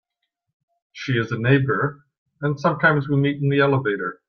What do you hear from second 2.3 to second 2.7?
and